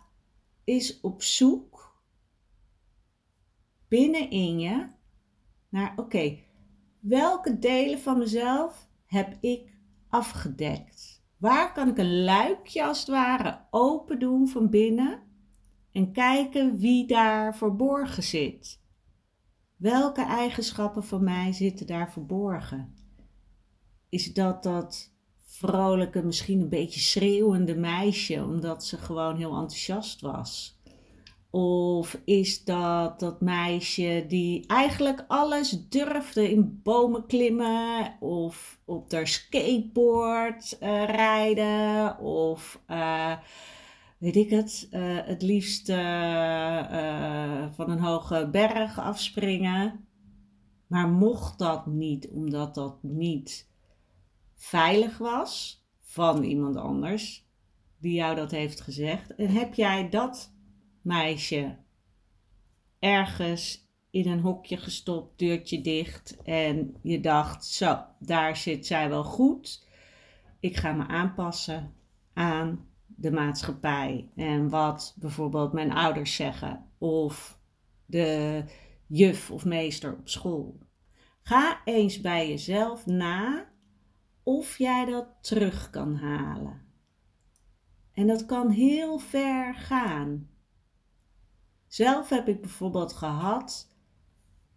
eens 0.64 1.00
op 1.00 1.22
zoek 1.22 2.02
binnenin 3.88 4.58
je 4.58 4.88
naar, 5.68 5.92
oké, 5.96 6.38
welke 7.00 7.58
delen 7.58 7.98
van 7.98 8.18
mezelf 8.18 8.88
heb 9.06 9.36
ik 9.40 9.72
afgedekt? 10.08 11.22
Waar 11.36 11.72
kan 11.72 11.88
ik 11.88 11.98
een 11.98 12.22
luikje 12.24 12.84
als 12.84 12.98
het 12.98 13.08
ware 13.08 13.66
open 13.70 14.18
doen 14.18 14.48
van 14.48 14.70
binnen 14.70 15.22
en 15.92 16.12
kijken 16.12 16.78
wie 16.78 17.06
daar 17.06 17.56
verborgen 17.56 18.22
zit? 18.22 18.77
Welke 19.78 20.23
eigenschappen 20.23 21.04
van 21.04 21.25
mij 21.25 21.52
zitten 21.52 21.87
daar 21.87 22.12
verborgen? 22.12 22.94
Is 24.08 24.32
dat 24.32 24.62
dat 24.62 25.12
vrolijke, 25.44 26.23
misschien 26.23 26.61
een 26.61 26.68
beetje 26.68 27.00
schreeuwende 27.00 27.75
meisje, 27.75 28.44
omdat 28.44 28.85
ze 28.85 28.97
gewoon 28.97 29.37
heel 29.37 29.50
enthousiast 29.52 30.20
was? 30.20 30.80
Of 31.50 32.20
is 32.25 32.64
dat 32.64 33.20
dat 33.20 33.40
meisje 33.40 34.25
die 34.28 34.66
eigenlijk 34.66 35.25
alles 35.28 35.88
durfde 35.88 36.50
in 36.50 36.80
bomen 36.82 37.26
klimmen 37.26 38.16
of 38.20 38.80
op 38.85 39.12
haar 39.12 39.26
skateboard 39.26 40.76
uh, 40.82 41.04
rijden 41.04 42.18
of 42.18 42.80
uh, 42.90 43.37
weet 44.18 44.37
ik 44.37 44.50
het, 44.50 44.88
uh, 44.90 45.18
het 45.25 45.42
liefst 45.42 45.88
uh, 45.88 45.96
uh, 45.96 47.66
van 47.72 47.90
een 47.90 48.00
hoge 48.00 48.48
berg 48.52 48.98
afspringen. 48.98 50.06
Maar 50.87 51.08
mocht 51.08 51.58
dat 51.58 51.87
niet, 51.87 52.28
omdat 52.28 52.75
dat 52.75 53.02
niet 53.02 53.70
veilig 54.56 55.18
was 55.18 55.84
van 56.00 56.42
iemand 56.42 56.76
anders 56.76 57.46
die 57.98 58.14
jou 58.14 58.37
dat 58.37 58.50
heeft 58.50 58.80
gezegd. 58.80 59.34
En 59.34 59.48
heb 59.48 59.75
jij 59.75 60.08
dat 60.08 60.52
meisje 61.02 61.76
ergens 62.98 63.87
in 64.10 64.28
een 64.28 64.40
hokje 64.40 64.76
gestopt, 64.76 65.38
deurtje 65.38 65.80
dicht 65.80 66.37
en 66.42 66.96
je 67.02 67.20
dacht, 67.20 67.64
zo, 67.64 68.04
daar 68.18 68.56
zit 68.56 68.87
zij 68.87 69.08
wel 69.08 69.25
goed. 69.25 69.87
Ik 70.60 70.76
ga 70.76 70.92
me 70.92 71.06
aanpassen 71.06 71.94
aan 72.32 72.88
de 73.20 73.30
maatschappij 73.32 74.30
en 74.34 74.68
wat 74.68 75.14
bijvoorbeeld 75.18 75.72
mijn 75.72 75.92
ouders 75.92 76.34
zeggen 76.34 76.90
of 76.98 77.60
de 78.06 78.64
juf 79.06 79.50
of 79.50 79.64
meester 79.64 80.12
op 80.12 80.28
school. 80.28 80.78
Ga 81.42 81.80
eens 81.84 82.20
bij 82.20 82.48
jezelf 82.48 83.06
na 83.06 83.68
of 84.42 84.78
jij 84.78 85.04
dat 85.04 85.26
terug 85.40 85.90
kan 85.90 86.16
halen. 86.16 86.80
En 88.12 88.26
dat 88.26 88.46
kan 88.46 88.70
heel 88.70 89.18
ver 89.18 89.75
gaan. 89.75 90.48
Zelf 91.87 92.28
heb 92.28 92.48
ik 92.48 92.60
bijvoorbeeld 92.60 93.12
gehad 93.12 93.94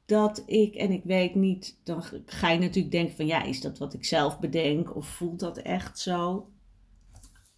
dat 0.05 0.43
ik, 0.45 0.75
en 0.75 0.91
ik 0.91 1.03
weet 1.03 1.35
niet, 1.35 1.79
dan 1.83 2.03
ga 2.25 2.49
je 2.49 2.59
natuurlijk 2.59 2.91
denken 2.93 3.15
van 3.15 3.25
ja, 3.25 3.43
is 3.43 3.61
dat 3.61 3.77
wat 3.77 3.93
ik 3.93 4.05
zelf 4.05 4.39
bedenk 4.39 4.95
of 4.95 5.07
voelt 5.07 5.39
dat 5.39 5.57
echt 5.57 5.99
zo? 5.99 6.51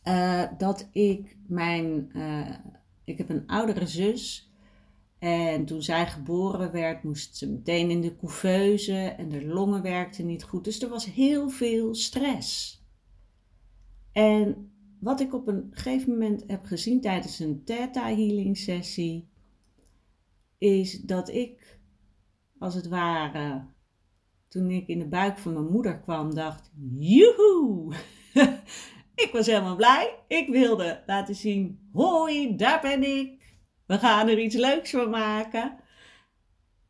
Uh, 0.08 0.44
dat 0.58 0.90
ik 0.92 1.38
mijn, 1.48 2.10
uh, 2.16 2.56
ik 3.04 3.18
heb 3.18 3.30
een 3.30 3.48
oudere 3.48 3.88
zus 3.88 4.52
en 5.20 5.66
toen 5.66 5.82
zij 5.82 6.08
geboren 6.08 6.72
werd, 6.72 7.04
moest 7.04 7.38
ze 7.38 7.50
meteen 7.50 7.90
in 7.90 8.02
de 8.02 8.16
couveuse 8.16 8.98
en 8.98 9.30
de 9.30 9.46
longen 9.46 9.82
werkten 9.82 10.26
niet 10.26 10.44
goed. 10.44 10.64
Dus 10.64 10.82
er 10.82 10.90
was 10.90 11.06
heel 11.06 11.50
veel 11.50 11.96
stress. 11.96 12.82
En 14.12 14.72
wat 15.00 15.20
ik 15.20 15.34
op 15.34 15.48
een 15.48 15.68
gegeven 15.72 16.12
moment 16.12 16.44
heb 16.48 16.66
gezien 16.66 17.02
tijdens 17.02 17.40
een 17.40 17.64
Theta 17.64 18.04
Healing 18.04 18.58
sessie, 18.58 19.30
is 20.58 21.02
dat 21.02 21.30
ik, 21.30 21.80
als 22.60 22.76
het 22.76 22.88
ware, 22.88 23.66
toen 24.48 24.70
ik 24.72 24.88
in 24.88 25.00
de 25.00 25.08
buik 25.08 25.38
van 25.38 25.54
mijn 25.54 25.72
moeder 25.72 26.00
kwam, 26.00 26.34
dacht: 26.36 26.72
Joehoe! 26.90 27.96
ik 29.24 29.30
was 29.32 29.46
helemaal 29.46 29.76
blij. 29.76 30.20
Ik 30.28 30.50
wilde 30.50 31.04
laten 31.06 31.36
zien: 31.36 31.90
hoi, 31.94 32.56
daar 32.56 32.82
ben 32.82 33.04
ik. 33.04 33.56
We 33.86 33.98
gaan 33.98 34.28
er 34.28 34.40
iets 34.40 34.56
leuks 34.56 34.90
van 34.90 35.10
maken. 35.10 35.78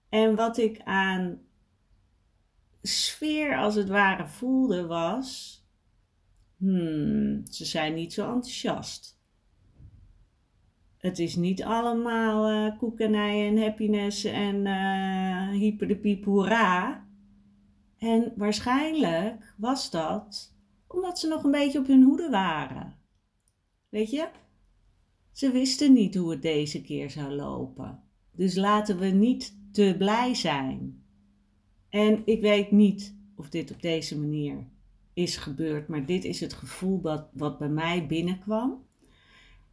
En 0.10 0.36
wat 0.36 0.58
ik 0.58 0.82
aan 0.84 1.42
sfeer 2.82 3.58
als 3.58 3.76
het 3.76 3.90
ware 3.90 4.28
voelde 4.28 4.86
was, 4.86 5.62
hmm, 6.58 7.46
ze 7.46 7.66
zijn 7.66 7.94
niet 7.94 8.14
zo 8.14 8.26
enthousiast. 8.26 9.22
Het 10.98 11.20
is 11.20 11.36
niet 11.36 11.64
allemaal 11.64 12.52
uh, 12.52 12.78
koekenij 12.78 13.48
en 13.48 13.62
happiness 13.62 14.24
en 14.24 14.66
uh, 14.66 15.50
hyper 15.50 15.88
de 15.88 15.98
piep. 15.98 16.26
En 17.98 18.34
waarschijnlijk 18.36 19.54
was 19.58 19.92
dat 19.92 20.53
omdat 20.94 21.20
ze 21.20 21.28
nog 21.28 21.44
een 21.44 21.52
beetje 21.52 21.80
op 21.80 21.88
hun 21.88 22.04
hoede 22.04 22.30
waren. 22.30 22.98
Weet 23.90 24.10
je? 24.10 24.30
Ze 25.32 25.52
wisten 25.52 25.94
niet 25.94 26.16
hoe 26.16 26.32
het 26.32 26.42
deze 26.42 26.82
keer 26.82 27.10
zou 27.10 27.34
lopen. 27.34 28.04
Dus 28.32 28.56
laten 28.56 29.00
we 29.00 29.06
niet 29.06 29.58
te 29.72 29.96
blij 29.98 30.34
zijn. 30.34 31.04
En 31.90 32.22
ik 32.26 32.42
weet 32.42 32.72
niet 32.72 33.16
of 33.36 33.50
dit 33.50 33.72
op 33.72 33.82
deze 33.82 34.20
manier 34.20 34.68
is 35.14 35.38
gebeurd, 35.38 35.88
maar 35.88 36.06
dit 36.06 36.24
is 36.24 36.40
het 36.40 36.54
gevoel 36.54 37.02
wat, 37.02 37.28
wat 37.34 37.58
bij 37.58 37.70
mij 37.70 38.08
binnenkwam. 38.08 38.86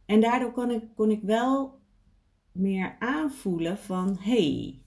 En 0.05 0.21
daardoor 0.21 0.51
kon 0.51 0.71
ik, 0.71 0.83
kon 0.95 1.11
ik 1.11 1.21
wel 1.21 1.79
meer 2.51 2.95
aanvoelen 2.99 3.77
van 3.77 4.17
hey. 4.19 4.79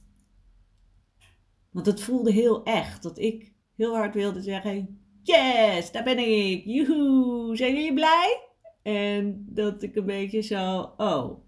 Want 1.71 1.87
het 1.87 2.03
voelde 2.03 2.33
heel 2.33 2.65
echt 2.65 3.03
dat 3.03 3.19
ik 3.19 3.53
heel 3.77 3.95
hard 3.95 4.15
wilde 4.15 4.43
zeggen: 4.43 5.04
Yes, 5.25 5.93
daar 5.93 6.05
ben 6.05 6.19
ik. 6.19 6.65
Joehoe, 6.65 7.57
zijn 7.57 7.75
jullie 7.75 7.95
blij? 7.95 8.49
En 8.83 9.45
dat 9.49 9.83
ik 9.83 9.97
een 9.97 10.07
beetje 10.07 10.41
zo, 10.41 10.93
oh, 10.97 11.45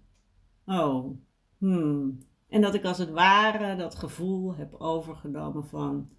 oh, 0.65 1.17
hmm. 1.57 2.25
En 2.49 2.61
dat 2.61 2.73
ik 2.73 2.83
als 2.83 2.97
het 2.97 3.09
ware 3.09 3.75
dat 3.75 3.95
gevoel 3.95 4.55
heb 4.55 4.73
overgenomen 4.73 5.65
van, 5.65 6.09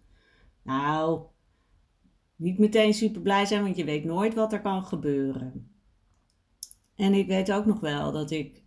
nou, 0.62 1.23
niet 2.37 2.59
meteen 2.59 2.94
super 2.94 3.21
blij 3.21 3.47
zijn, 3.47 3.62
want 3.62 3.77
je 3.77 3.85
weet 3.85 4.05
nooit 4.05 4.35
wat 4.35 4.53
er 4.53 4.61
kan 4.61 4.85
gebeuren. 4.85 5.73
En 6.94 7.14
ik 7.14 7.27
weet 7.27 7.53
ook 7.53 7.66
nog 7.66 7.81
wel 7.81 8.12
dat 8.12 8.31
ik 8.31 8.64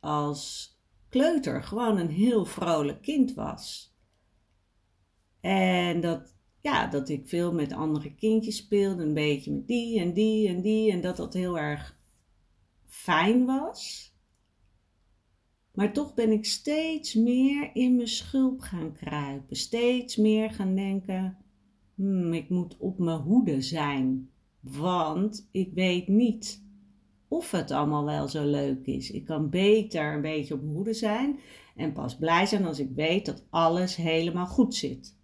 als 0.00 0.72
kleuter 1.08 1.62
gewoon 1.62 1.98
een 1.98 2.10
heel 2.10 2.44
vrolijk 2.44 3.02
kind 3.02 3.34
was. 3.34 3.94
En 5.40 6.00
dat, 6.00 6.36
ja, 6.64 6.86
dat 6.86 7.08
ik 7.08 7.28
veel 7.28 7.52
met 7.52 7.72
andere 7.72 8.14
kindjes 8.14 8.56
speelde, 8.56 9.02
een 9.02 9.14
beetje 9.14 9.52
met 9.52 9.66
die 9.66 10.00
en 10.00 10.12
die 10.12 10.48
en 10.48 10.60
die. 10.60 10.92
En 10.92 11.00
dat 11.00 11.16
dat 11.16 11.34
heel 11.34 11.58
erg 11.58 11.98
fijn 12.86 13.44
was. 13.44 14.12
Maar 15.72 15.92
toch 15.92 16.14
ben 16.14 16.30
ik 16.30 16.44
steeds 16.44 17.14
meer 17.14 17.70
in 17.74 17.96
mijn 17.96 18.08
schulp 18.08 18.60
gaan 18.60 18.92
kruipen. 18.92 19.56
Steeds 19.56 20.16
meer 20.16 20.50
gaan 20.50 20.74
denken: 20.74 21.36
hmm, 21.94 22.32
ik 22.32 22.48
moet 22.48 22.76
op 22.78 22.98
mijn 22.98 23.20
hoede 23.20 23.60
zijn. 23.60 24.30
Want 24.60 25.48
ik 25.50 25.72
weet 25.74 26.08
niet 26.08 26.62
of 27.28 27.50
het 27.50 27.70
allemaal 27.70 28.04
wel 28.04 28.28
zo 28.28 28.44
leuk 28.44 28.86
is. 28.86 29.10
Ik 29.10 29.24
kan 29.24 29.50
beter 29.50 30.14
een 30.14 30.20
beetje 30.20 30.54
op 30.54 30.62
mijn 30.62 30.74
hoede 30.74 30.94
zijn 30.94 31.38
en 31.76 31.92
pas 31.92 32.16
blij 32.16 32.46
zijn 32.46 32.64
als 32.64 32.78
ik 32.78 32.90
weet 32.94 33.26
dat 33.26 33.46
alles 33.50 33.96
helemaal 33.96 34.46
goed 34.46 34.74
zit. 34.74 35.22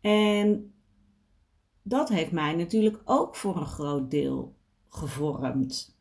En 0.00 0.72
dat 1.82 2.08
heeft 2.08 2.32
mij 2.32 2.54
natuurlijk 2.54 3.00
ook 3.04 3.36
voor 3.36 3.56
een 3.56 3.66
groot 3.66 4.10
deel 4.10 4.56
gevormd. 4.88 5.98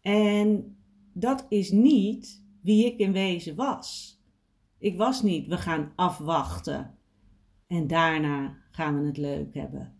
En 0.00 0.76
dat 1.12 1.46
is 1.48 1.70
niet 1.70 2.44
wie 2.60 2.86
ik 2.86 2.98
in 2.98 3.12
wezen 3.12 3.54
was. 3.54 4.20
Ik 4.78 4.96
was 4.96 5.22
niet, 5.22 5.46
we 5.46 5.58
gaan 5.58 5.92
afwachten 5.96 6.98
en 7.66 7.86
daarna 7.86 8.56
gaan 8.70 9.00
we 9.00 9.06
het 9.06 9.16
leuk 9.16 9.54
hebben. 9.54 9.96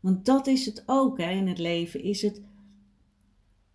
Want 0.00 0.24
dat 0.24 0.46
is 0.46 0.66
het 0.66 0.82
ook 0.86 1.18
hè, 1.18 1.30
in 1.30 1.48
het 1.48 1.58
leven. 1.58 2.02
Is 2.02 2.22
het, 2.22 2.42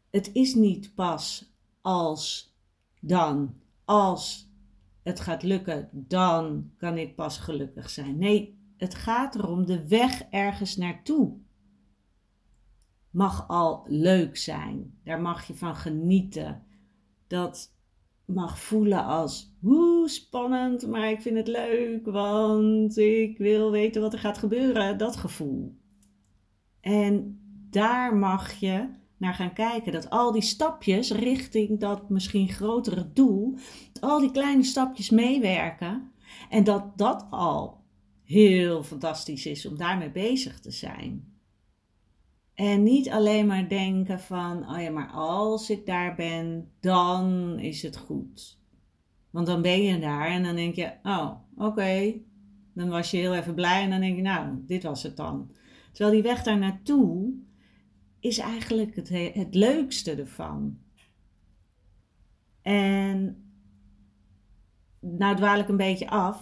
het 0.10 0.30
is 0.34 0.56
niet 0.56 0.96
pas 0.96 1.54
als 1.82 2.56
dan, 3.00 3.56
als 3.86 4.47
het 5.08 5.20
gaat 5.20 5.44
lukken, 5.44 5.90
dan 5.92 6.72
kan 6.78 6.98
ik 6.98 7.16
pas 7.16 7.38
gelukkig 7.38 7.90
zijn. 7.90 8.18
Nee, 8.18 8.60
het 8.78 8.96
gaat 8.96 9.36
erom 9.36 9.66
de 9.66 9.88
weg 9.88 10.22
ergens 10.30 10.76
naartoe. 10.76 11.38
Mag 13.10 13.48
al 13.48 13.84
leuk 13.88 14.38
zijn. 14.38 15.00
Daar 15.04 15.22
mag 15.22 15.48
je 15.48 15.56
van 15.56 15.76
genieten. 15.76 16.64
Dat 17.28 17.74
mag 18.26 18.60
voelen 18.60 19.06
als 19.06 19.56
hoe 19.60 20.10
spannend, 20.10 20.88
maar 20.88 21.10
ik 21.10 21.22
vind 21.22 21.38
het 21.38 21.48
leuk, 21.48 22.06
want 22.06 22.98
ik 22.98 23.38
wil 23.38 23.72
weten 23.72 24.02
wat 24.02 24.14
er 24.14 24.20
gaat 24.20 24.38
gebeuren. 24.38 24.98
Dat 24.98 25.16
gevoel. 25.16 25.78
En 26.82 27.40
daar 27.70 28.16
mag 28.16 28.54
je 28.54 28.90
naar 29.18 29.34
gaan 29.34 29.54
kijken. 29.54 29.92
Dat 29.92 30.10
al 30.10 30.32
die 30.32 30.42
stapjes 30.42 31.12
richting 31.12 31.80
dat 31.80 32.10
misschien 32.10 32.50
grotere 32.50 33.12
doel, 33.14 33.58
al 34.00 34.20
die 34.20 34.32
kleine 34.32 34.64
stapjes 34.64 35.10
meewerken. 35.10 36.12
En 36.50 36.64
dat 36.64 36.98
dat 36.98 37.28
al 37.30 37.84
heel 38.24 38.84
fantastisch 38.84 39.46
is 39.46 39.66
om 39.66 39.78
daarmee 39.78 40.12
bezig 40.12 40.60
te 40.60 40.72
zijn. 40.72 41.36
En 42.54 42.84
niet 42.84 43.10
alleen 43.10 43.46
maar 43.46 43.70
denken 43.70 44.20
van, 44.20 44.70
oh 44.70 44.82
ja, 44.82 44.90
maar 44.90 45.10
als 45.12 45.70
ik 45.70 45.86
daar 45.86 46.16
ben, 46.16 46.72
dan 46.80 47.56
is 47.60 47.82
het 47.82 47.98
goed. 47.98 48.60
Want 49.30 49.48
dan 49.48 49.62
ben 49.62 49.82
je 49.82 50.00
daar 50.00 50.28
en 50.28 50.44
dan 50.44 50.56
denk 50.56 50.76
je, 50.76 50.92
oh, 51.04 51.32
oké. 51.58 52.14
Dan 52.74 52.90
was 52.90 53.12
je 53.12 53.18
heel 53.18 53.36
even 53.36 53.56
blij 53.56 53.84
en 53.84 53.90
dan 53.90 54.00
denk 54.00 54.16
je, 54.16 54.22
nou, 54.22 54.64
dit 54.66 54.84
was 54.84 55.04
het 55.04 55.18
dan. 55.18 55.52
Terwijl 55.92 56.16
die 56.16 56.32
weg 56.32 56.44
daar 56.44 56.58
naartoe 56.58 57.34
is 58.20 58.38
eigenlijk 58.38 58.96
het, 58.96 59.10
het 59.34 59.56
leukste 59.56 60.16
ervan. 60.16 60.78
En 62.62 63.44
nou 65.00 65.36
dwaal 65.36 65.60
ik 65.60 65.68
een 65.68 65.78
beetje 65.78 66.10
af, 66.10 66.42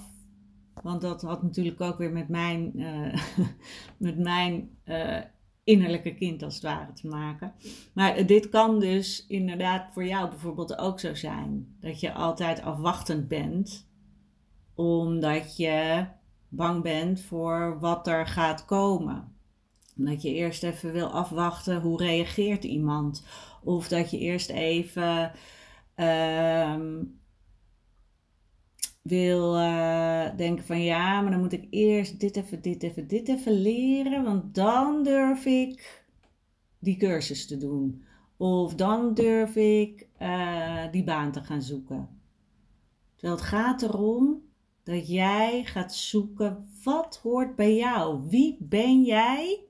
want 0.82 1.02
dat 1.02 1.22
had 1.22 1.44
natuurlijk 1.44 1.82
ook 1.82 1.98
weer 1.98 2.12
met 2.12 2.30
mijn, 2.30 2.72
uh, 2.76 3.16
met 3.98 4.18
mijn 4.18 4.70
uh, 4.86 5.22
innerlijke 5.64 6.16
kind 6.16 6.44
als 6.44 6.54
het 6.54 6.64
ware 6.64 6.94
te 6.94 7.08
maken. 7.08 7.54
Maar 7.94 8.26
dit 8.26 8.50
kan 8.50 8.80
dus 8.80 9.26
inderdaad 9.28 9.92
voor 9.94 10.06
jou 10.06 10.30
bijvoorbeeld 10.30 10.78
ook 10.78 11.00
zo 11.00 11.16
zijn. 11.16 11.76
Dat 11.80 12.00
je 12.00 12.14
altijd 12.14 12.62
afwachtend 12.62 13.28
bent, 13.28 13.90
omdat 14.74 15.58
je 15.58 16.06
bang 16.48 16.84
bent 16.84 17.22
voor 17.22 17.80
wat 17.80 18.08
er 18.08 18.28
gaat 18.28 18.66
komen. 18.66 19.35
Dat 19.96 20.22
je 20.22 20.34
eerst 20.34 20.64
even 20.64 20.92
wil 20.92 21.08
afwachten 21.08 21.82
hoe 21.82 21.98
reageert 21.98 22.64
iemand. 22.64 23.26
Of 23.64 23.88
dat 23.88 24.12
je 24.12 24.18
eerst 24.18 24.50
even 24.50 25.32
ehm, 25.96 27.04
wil 29.02 29.58
uh, 29.58 30.38
denken 30.38 30.66
van 30.66 30.84
ja, 30.84 31.22
maar 31.22 31.32
dan 31.32 31.40
moet 31.40 31.54
ik 31.54 31.68
eerst 31.70 32.20
dit 32.20 32.36
even, 32.36 32.62
dit 32.62 32.84
even, 32.84 33.08
dit 33.08 33.28
even 33.28 33.62
leren. 33.62 34.24
Want 34.24 34.56
dan 34.56 35.04
durf 35.04 35.46
ik 35.46 36.06
die 36.80 36.98
cursus 36.98 37.48
te 37.48 37.58
doen. 37.58 38.04
Of 38.38 38.76
dan 38.76 39.14
durf 39.14 39.56
ik 39.56 40.08
uh, 40.22 40.92
die 40.92 41.04
baan 41.04 41.32
te 41.32 41.44
gaan 41.44 41.62
zoeken. 41.62 42.10
Terwijl 43.16 43.40
het 43.40 43.50
gaat 43.50 43.82
erom 43.82 44.42
dat 44.84 45.08
jij 45.08 45.64
gaat 45.64 45.96
zoeken 45.96 46.68
wat 46.84 47.20
hoort 47.24 47.56
bij 47.56 47.76
jou. 47.76 48.30
Wie 48.30 48.58
ben 48.60 49.04
jij 49.04 49.65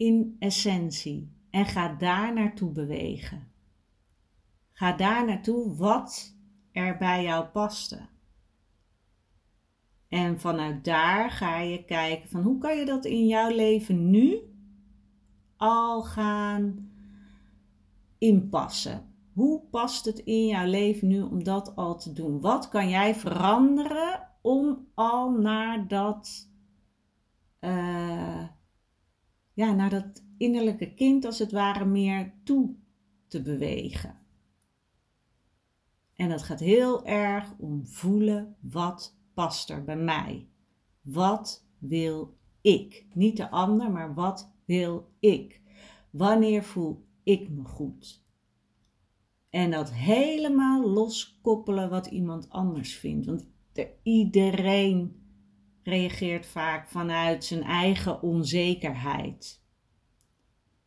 in 0.00 0.36
essentie? 0.38 1.32
En 1.50 1.66
ga 1.66 1.94
daar 1.94 2.32
naartoe 2.32 2.72
bewegen. 2.72 3.52
Ga 4.72 4.92
daar 4.92 5.26
naartoe 5.26 5.76
wat 5.76 6.36
er 6.72 6.96
bij 6.96 7.22
jou 7.22 7.46
paste. 7.46 8.08
En 10.08 10.40
vanuit 10.40 10.84
daar 10.84 11.30
ga 11.30 11.58
je 11.58 11.84
kijken 11.84 12.28
van 12.28 12.42
hoe 12.42 12.58
kan 12.58 12.76
je 12.76 12.84
dat 12.84 13.04
in 13.04 13.26
jouw 13.26 13.54
leven 13.54 14.10
nu 14.10 14.38
al 15.56 16.02
gaan 16.02 16.90
inpassen. 18.18 19.14
Hoe 19.32 19.60
past 19.70 20.04
het 20.04 20.18
in 20.18 20.46
jouw 20.46 20.66
leven 20.66 21.08
nu 21.08 21.20
om 21.22 21.44
dat 21.44 21.76
al 21.76 21.98
te 21.98 22.12
doen? 22.12 22.40
Wat 22.40 22.68
kan 22.68 22.88
jij 22.88 23.14
veranderen 23.14 24.28
om 24.40 24.86
al 24.94 25.30
naar 25.30 25.88
dat, 25.88 26.48
uh, 27.60 28.42
ja, 29.52 29.72
naar 29.72 29.90
dat 29.90 30.24
innerlijke 30.36 30.94
kind 30.94 31.24
als 31.24 31.38
het 31.38 31.52
ware 31.52 31.84
meer 31.84 32.32
toe 32.44 32.74
te 33.28 33.42
bewegen? 33.42 34.18
En 36.14 36.28
dat 36.28 36.42
gaat 36.42 36.60
heel 36.60 37.06
erg 37.06 37.54
om 37.58 37.86
voelen 37.86 38.56
wat 38.60 39.16
past 39.34 39.70
er 39.70 39.84
bij 39.84 39.96
mij. 39.96 40.48
Wat 41.00 41.66
wil 41.78 42.36
ik? 42.60 43.06
Niet 43.14 43.36
de 43.36 43.50
ander, 43.50 43.90
maar 43.90 44.14
wat 44.14 44.52
wil 44.64 45.10
ik? 45.18 45.60
Wanneer 46.10 46.64
voel 46.64 47.06
ik 47.22 47.48
me 47.50 47.64
goed? 47.64 48.24
En 49.50 49.70
dat 49.70 49.92
helemaal 49.92 50.90
loskoppelen 50.90 51.90
wat 51.90 52.06
iemand 52.06 52.50
anders 52.50 52.94
vindt. 52.94 53.26
Want 53.26 53.48
iedereen 54.02 55.19
reageert 55.82 56.46
vaak 56.46 56.88
vanuit 56.88 57.44
zijn 57.44 57.62
eigen 57.62 58.22
onzekerheid. 58.22 59.60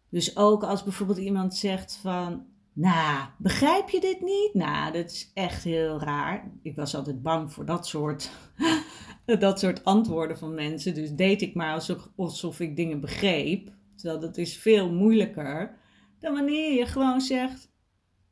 Dus 0.09 0.37
ook 0.37 0.63
als 0.63 0.83
bijvoorbeeld 0.83 1.17
iemand 1.17 1.55
zegt 1.55 1.99
van, 2.01 2.45
nou, 2.73 3.27
begrijp 3.37 3.89
je 3.89 3.99
dit 3.99 4.21
niet? 4.21 4.49
Nou, 4.53 4.91
dat 4.91 5.11
is 5.11 5.31
echt 5.33 5.63
heel 5.63 5.99
raar. 5.99 6.51
Ik 6.61 6.75
was 6.75 6.95
altijd 6.95 7.21
bang 7.21 7.53
voor 7.53 7.65
dat 7.65 7.87
soort, 7.87 8.31
dat 9.39 9.59
soort 9.59 9.83
antwoorden 9.83 10.37
van 10.37 10.53
mensen. 10.53 10.93
Dus 10.93 11.11
deed 11.11 11.41
ik 11.41 11.55
maar 11.55 11.99
alsof, 12.15 12.59
ik 12.59 12.75
dingen 12.75 12.99
begreep. 12.99 13.71
Terwijl 13.95 14.19
dat 14.19 14.37
is 14.37 14.57
veel 14.57 14.91
moeilijker 14.91 15.77
dan 16.19 16.33
wanneer 16.33 16.73
je 16.73 16.85
gewoon 16.85 17.21
zegt: 17.21 17.71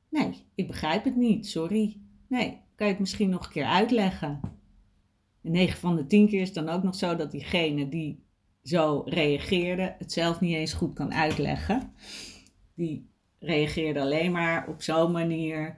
Nee, 0.10 0.46
ik 0.56 0.68
begrijp 0.68 1.04
het 1.04 1.16
niet, 1.16 1.48
sorry. 1.48 2.02
Nee, 2.28 2.62
kan 2.76 2.88
je 2.88 2.94
het 2.94 3.02
misschien 3.02 3.30
nog 3.30 3.46
een 3.46 3.52
keer 3.52 3.66
uitleggen? 3.66 4.40
En 5.44 5.52
9 5.52 5.80
van 5.80 5.96
de 5.96 6.06
10 6.06 6.28
keer 6.28 6.42
is 6.42 6.54
dan 6.54 6.70
ook 6.70 6.84
nog 6.84 6.96
zo 6.96 7.16
dat 7.16 7.32
diegene 7.32 7.90
die 7.90 8.24
zo 8.64 9.02
reageerde 9.06 9.96
het 9.98 10.12
zelf 10.12 10.40
niet 10.40 10.56
eens 10.56 10.74
goed 10.74 10.94
kan 10.94 11.14
uitleggen. 11.14 11.94
Die 12.76 13.10
reageerde 13.40 14.00
alleen 14.00 14.32
maar 14.32 14.68
op 14.68 14.82
zo'n 14.82 15.12
manier 15.12 15.78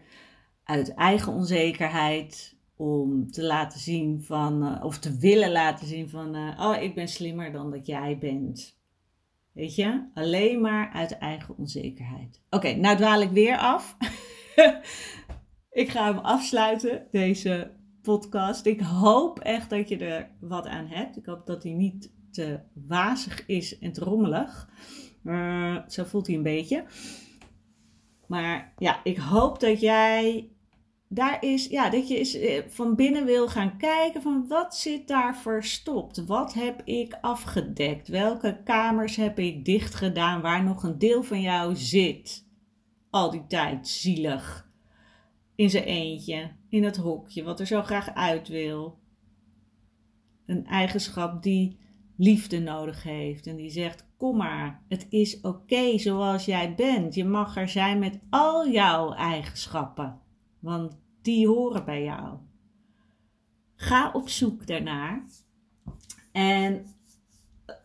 uit 0.64 0.94
eigen 0.94 1.34
onzekerheid 1.34 2.56
om 2.76 3.32
te 3.32 3.44
laten 3.44 3.80
zien 3.80 4.24
van, 4.24 4.64
uh, 4.64 4.84
of 4.84 5.00
te 5.00 5.18
willen 5.18 5.52
laten 5.52 5.88
zien 5.88 6.10
van, 6.10 6.36
uh, 6.36 6.60
oh, 6.60 6.82
ik 6.82 6.96
ben 6.96 7.08
slimmer 7.08 7.52
dan 7.52 7.72
dat 7.72 7.86
jij 7.86 8.18
bent. 8.18 8.78
Weet 9.52 9.76
je? 9.76 10.10
Alleen 10.14 10.62
maar 10.62 10.90
uit 10.94 11.18
eigen 11.18 11.58
onzekerheid. 11.58 12.42
Oké, 12.50 12.74
nou 12.74 12.98
dwaal 12.98 13.22
ik 13.22 13.30
weer 13.30 13.58
af. 13.58 13.98
ik 15.82 15.90
ga 15.90 16.06
hem 16.06 16.18
afsluiten, 16.18 17.08
deze 17.12 17.72
podcast. 18.04 18.66
Ik 18.66 18.82
hoop 18.82 19.40
echt 19.40 19.70
dat 19.70 19.90
je 19.90 19.98
er 19.98 20.30
wat 20.40 20.68
aan 20.68 20.88
hebt. 20.88 21.18
Ik 21.18 21.26
hoop 21.26 21.46
dat 21.46 21.64
hij 21.64 21.72
niet 21.72 22.12
te 22.32 22.60
wazig 22.88 23.46
is 23.46 23.80
en 23.80 23.92
te 23.92 24.04
rommelig. 24.04 24.70
Uh, 25.24 25.78
zo 25.88 26.04
voelt 26.04 26.28
hij 26.28 26.36
een 26.36 26.44
beetje. 26.44 26.86
Maar 28.28 28.74
ja, 28.78 29.00
ik 29.04 29.18
hoop 29.18 29.60
dat 29.60 29.80
jij 29.80 30.50
daar 31.08 31.44
is, 31.44 31.66
ja, 31.66 31.90
dat 31.90 32.08
je 32.08 32.18
eens 32.18 32.34
eh, 32.34 32.64
van 32.68 32.96
binnen 32.96 33.26
wil 33.26 33.48
gaan 33.48 33.78
kijken 33.78 34.22
van 34.22 34.48
wat 34.48 34.76
zit 34.76 35.08
daar 35.08 35.38
verstopt? 35.38 36.26
Wat 36.26 36.54
heb 36.54 36.82
ik 36.86 37.18
afgedekt? 37.22 38.08
Welke 38.08 38.62
kamers 38.64 39.16
heb 39.16 39.40
ik 39.40 39.66
dicht 39.66 39.96
gedaan 39.96 40.42
waar 40.42 40.64
nog 40.64 40.84
een 40.84 40.98
deel 40.98 41.24
van 41.24 41.42
jou 41.42 41.76
zit? 41.76 42.48
Al 43.10 43.32
die 43.32 43.48
tijd 43.48 43.88
zielig. 43.88 44.72
In 45.56 45.70
zijn 45.70 45.84
eentje, 45.84 46.52
in 46.74 46.84
het 46.84 46.98
hokje, 46.98 47.44
wat 47.44 47.60
er 47.60 47.66
zo 47.66 47.82
graag 47.82 48.14
uit 48.14 48.48
wil. 48.48 49.00
Een 50.46 50.66
eigenschap 50.66 51.44
die 51.44 51.80
liefde 52.18 52.60
nodig 52.60 53.04
heeft 53.04 53.48
en 53.48 53.56
die 53.56 53.70
zegt: 53.70 54.08
Kom 54.18 54.38
maar, 54.38 54.84
het 54.88 55.08
is 55.10 55.42
oké 55.42 55.98
zoals 55.98 56.46
jij 56.46 56.76
bent. 56.76 57.16
Je 57.16 57.26
mag 57.26 57.58
er 57.58 57.70
zijn 57.70 58.00
met 58.00 58.20
al 58.30 58.70
jouw 58.70 59.14
eigenschappen, 59.14 60.22
want 60.60 61.00
die 61.22 61.48
horen 61.48 61.86
bij 61.86 62.04
jou. 62.04 62.38
Ga 63.76 64.12
op 64.12 64.30
zoek 64.30 64.68
daarnaar 64.68 65.26
en 66.32 66.86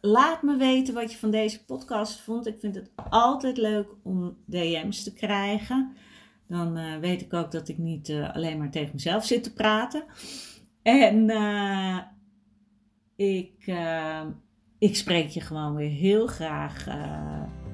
laat 0.01 0.43
me 0.43 0.57
weten 0.57 0.95
wat 0.95 1.13
je 1.13 1.19
van 1.19 1.31
deze 1.31 1.65
podcast 1.65 2.21
vond. 2.21 2.47
Ik 2.47 2.61
vind 2.61 2.75
het 2.75 2.91
altijd 3.11 3.57
leuk 3.57 3.95
om 4.03 4.37
DM's 4.47 5.03
te 5.03 5.13
krijgen. 5.13 5.97
Dan 6.49 6.79
uh, 6.79 6.97
weet 6.97 7.21
ik 7.21 7.35
ook 7.35 7.51
dat 7.51 7.69
ik 7.69 7.79
niet 7.79 8.09
uh, 8.09 8.35
alleen 8.35 8.59
maar 8.59 8.71
tegen 8.71 8.91
mezelf 8.93 9.25
zit 9.25 9.43
te 9.43 9.53
praten. 9.53 10.05
En 10.83 11.31
uh, 11.31 11.99
ik, 13.17 13.73
ik 14.79 14.97
spreek 14.97 15.29
je 15.29 15.41
gewoon 15.41 15.75
weer 15.75 15.91
heel 15.91 16.27
graag 16.27 16.87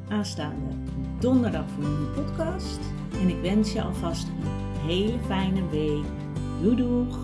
aanstaande 0.08 0.76
donderdag 1.20 1.68
voor 1.68 1.84
een 1.84 1.98
nieuwe 1.98 2.22
podcast. 2.22 2.80
En 3.12 3.28
ik 3.28 3.40
wens 3.42 3.72
je 3.72 3.82
alvast 3.82 4.26
een 4.28 4.86
hele 4.88 5.18
fijne 5.18 5.68
week. 5.68 6.04
Doei 6.62 6.76
doeg! 6.76 7.23